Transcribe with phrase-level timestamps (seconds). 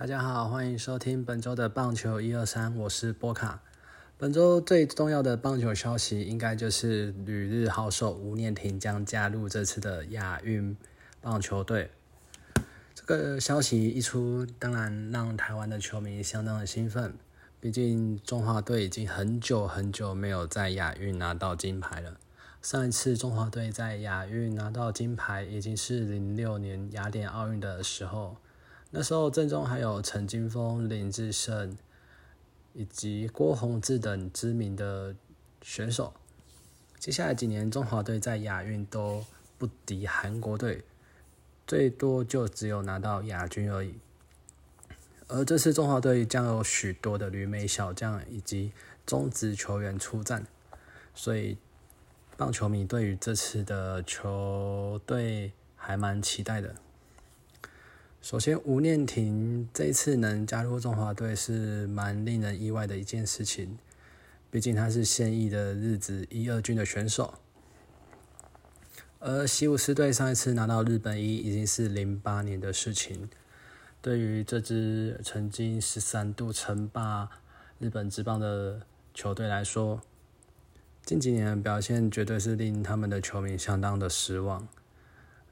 [0.00, 3.60] 大家好，欢迎收听本周的棒球一二三，我是波卡。
[4.16, 10.74] 本周最重要的棒球消息，应该就是旅日好手吴念婷将加入这次的亚运
[11.20, 11.90] 棒球队。
[12.94, 17.12] 这个消息一出，当然让台湾的球迷相当的兴奋。
[17.60, 22.16] 毕竟中华队已经很久很久没有在亚运拿到金牌了。
[22.62, 28.38] 上一次中华队在亚运拿到金牌，已经是零六年雅典奥运的时候。
[28.92, 31.76] 那时候正中还有陈金峰、林志胜
[32.74, 35.14] 以及郭宏志等知名的
[35.62, 36.12] 选手。
[36.98, 39.24] 接下来几年，中华队在亚运都
[39.56, 40.82] 不敌韩国队，
[41.66, 43.94] 最多就只有拿到亚军而已。
[45.28, 48.72] 而这次中华队将有许多的旅美小将以及
[49.06, 50.44] 中职球员出战，
[51.14, 51.56] 所以
[52.36, 56.74] 棒球迷对于这次的球队还蛮期待的。
[58.22, 63.78] 首先，吴念婷这次能加入中华队是蛮令人意外的一件事情，
[64.50, 67.32] 毕竟他是现役的日子一二军的选手，
[69.20, 73.28] 而西武狮队上一次拿到日本一已经是零八年的事情。
[74.02, 77.28] 对于这支曾经十三度称霸
[77.78, 78.82] 日本职棒的
[79.14, 80.02] 球队来说，
[81.06, 84.68] 近几年的表现绝对是令他们的球迷相当的失望。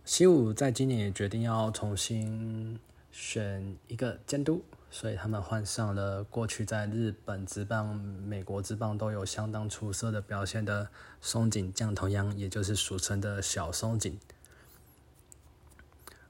[0.09, 2.81] 西武在今年也决定要重新
[3.13, 10.89] 选一个监督，所以他们换上了过去在日本职棒、美国职棒都有相当出色的表现的
[11.21, 14.19] 松井降同样，也就是俗称的小松井。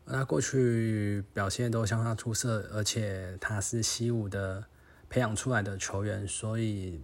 [0.04, 4.64] 他过去表现都相当出色，而且他是西武的
[5.08, 7.00] 培养出来的球员，所以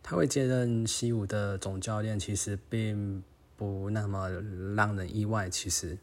[0.00, 3.24] 他会接任西武的总教练，其实并
[3.58, 4.30] 不那么
[4.74, 5.50] 让人意外。
[5.50, 5.98] 其实，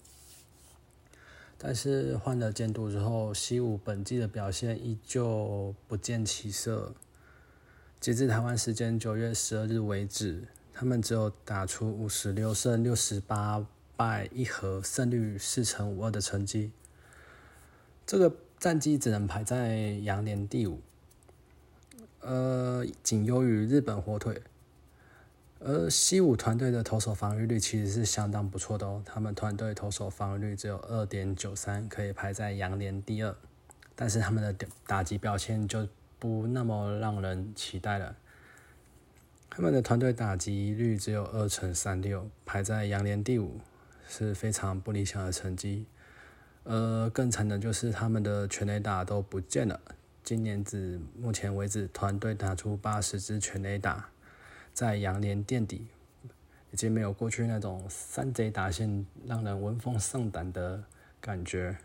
[1.58, 6.94] 但是换了监督之后，西武本季的表现依旧不见起色。
[8.00, 13.66] 截至台湾时间九月十二日为止，他们只有打出五十六胜六十八。
[13.97, 16.74] 败一和，胜率四成五二的成绩，
[18.06, 20.81] 这个战绩只能排在羊年第五，
[22.19, 24.41] 呃，仅优于日本火腿。
[25.66, 33.36] 而西武团队的投手防御率其实是相当不错的哦，他们团队投手防御率只有二点九三，可以排在羊年第二。
[33.96, 35.88] 但是他们的打击表现就
[36.20, 38.16] 不那么让人期待了，
[39.50, 43.59] 他们的团队打击率只有二乘三六，排在羊年第五。
[44.08, 45.88] 是非常不理想的成绩，
[46.62, 49.81] 呃，更惨的就是他们的全垒打都不见了。
[50.24, 54.08] 今年至目前为止，团队打出八十支全垒打，
[54.75, 55.88] 在羊年垫底，
[56.72, 60.84] 已经没有过去那种三贼打线让人闻风丧胆的
[61.22, 61.78] 感觉。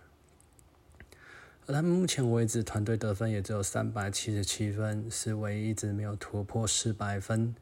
[1.67, 7.55] 而他们目前为止，团队得分也只有三百七十七分，是唯一一直没有突破四百分。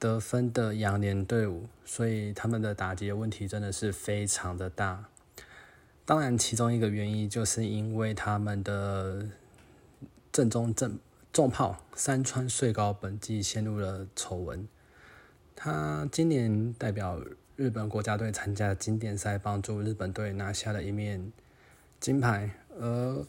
[0.00, 5.04] 得分的羊年队伍，所以他们的打击的问题真的是非常的大。
[6.04, 9.28] 当然，其中一个原因就是因为他们的
[10.32, 10.98] 正中正
[11.38, 14.66] 重炮山川穗高本季陷入了丑闻。
[15.54, 17.22] 他今年代表
[17.54, 21.32] 日本国家队参加经典赛，帮助日本队拿下了一面
[22.00, 22.50] 金牌。
[22.80, 23.24] 而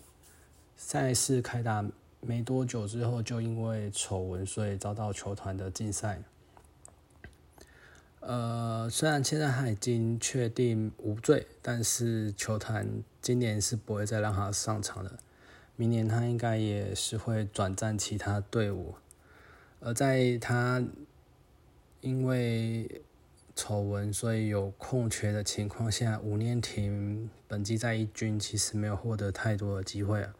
[0.75, 1.85] 赛事开打
[2.19, 6.19] 没多久之后，就因为丑闻，所以遭到球团的禁赛。
[8.21, 15.19] 呃，虽然现在他已经确定无罪，但是球团今年是不会再让他上场了。
[15.79, 18.95] 明年他应该也是会转战其他队伍。
[19.79, 20.83] 而在他
[22.01, 23.01] 因为
[23.55, 30.35] 丑闻所以有空缺的情况下，吴念婷本季在一军其实没有获得太多的机会啊。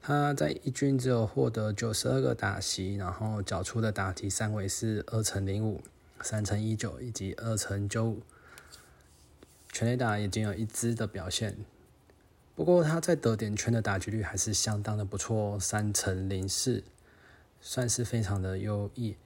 [0.00, 5.82] 他在一军只有获得九十二个打席，然后缴出的打击三围是二乘零五。
[6.22, 8.22] 三乘一九以及二乘九五，
[9.72, 11.56] 全垒打已经有一支的表现，
[12.54, 16.84] 不过他在得点圈的打击率还是相当的不错，三乘零四，
[17.60, 19.16] 算是非常的优异。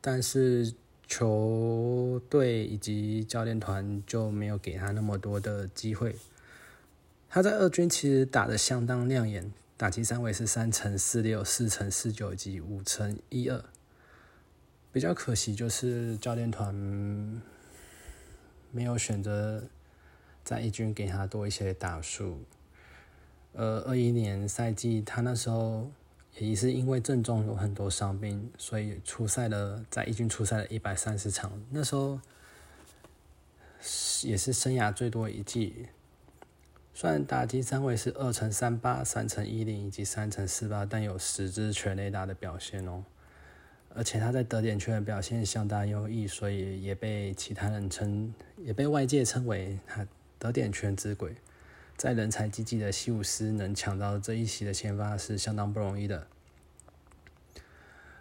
[0.00, 0.74] 但是
[1.06, 6.16] 球队以及教练团就没有给他那么多的机会。
[7.28, 9.52] 他在二军其实打的相当亮眼。
[9.76, 13.64] 打击三围是三乘四六、四乘四九以及五乘一二。
[14.92, 16.74] 比较可惜就是教练团
[18.70, 19.64] 没有选择
[20.50, 22.42] 在一军给他多一些打数。
[23.52, 25.88] 呃，二一年赛季他那时候
[26.38, 32.18] 也是因为阵中有很多伤病，所以出赛了，在一军出赛了一百三十场，那时候
[34.24, 35.86] 也是生涯最多一季。
[36.94, 43.04] 虽然打击三围是二乘三八、三乘一零以及三乘四八，但有十支全垒打的表现哦。
[43.94, 50.06] 而且他在得点圈的表现相当优异，所以也被其他人称，也被外界称为他
[50.40, 51.36] 得点圈之鬼。
[51.96, 56.26] 在人才济济的西武斯能抢到这一席的先发是相当不容易的。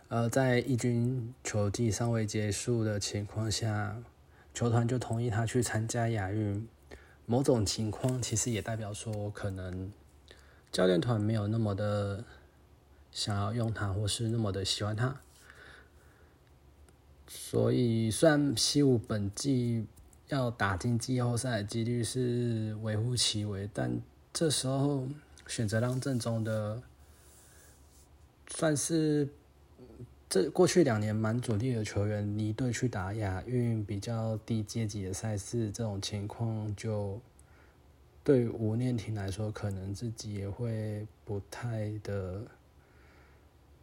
[0.09, 3.95] 而在义军球季尚未结束的情况下，
[4.53, 6.67] 球团就同意他去参加亚运。
[7.25, 9.93] 某种情况其实也代表说，可能
[10.71, 12.25] 教练团没有那么的
[13.11, 15.21] 想要用他，或是那么的喜欢他。
[17.27, 19.85] 所以，虽然西武本季
[20.29, 23.99] 要打进季后赛的几率是微乎其微，但
[24.31, 25.07] 这时候
[25.47, 26.81] 选择让正中的
[28.47, 29.27] 算是
[30.29, 37.19] 这过去两年蛮主力的球员离队去打亚运比较低阶级的赛事，这种情况就
[38.23, 42.43] 对吴念婷来说，可能自己也会不太的，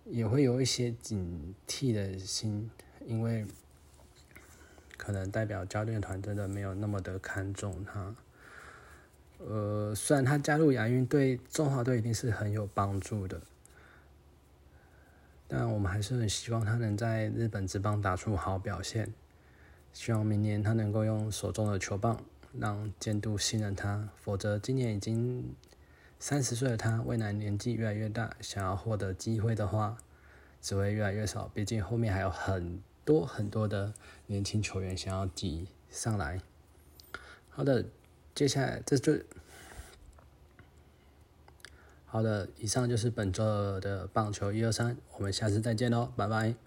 [0.05, 2.71] 也会有一些警惕的心。
[3.05, 3.45] 因为
[4.97, 8.15] 可能代表教练团真的没有那么的看重他，
[9.39, 13.41] 呃，虽然他加入亚运对中华队一定是很有帮助的，
[15.47, 19.13] 但我们还是很希望他能在日本职棒打出好表现。
[19.93, 22.21] 希望明年他能够用手中的球棒
[22.59, 25.55] 让监督信任他，否则今年已经
[26.19, 29.97] 三十岁的他，未来年纪越来越大，想要获得机会的话，
[30.61, 31.49] 只会越来越少。
[31.55, 32.83] 毕竟后面还有很。
[33.07, 33.95] 多很多的
[34.27, 36.43] 年轻球员想要挤上来。
[37.49, 37.87] 好的，
[38.35, 39.19] 接下来这就
[42.05, 46.66] 好的，以上就是本周的棒球一二三，我们下次再见喽，拜拜。